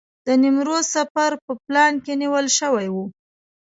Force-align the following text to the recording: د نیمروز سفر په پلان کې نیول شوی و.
د 0.25 0.27
نیمروز 0.41 0.83
سفر 0.95 1.31
په 1.45 1.51
پلان 1.65 1.93
کې 2.03 2.13
نیول 2.21 2.47
شوی 2.57 2.87
و. 2.91 2.95